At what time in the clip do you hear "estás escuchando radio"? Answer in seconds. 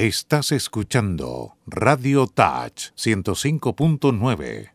0.00-2.26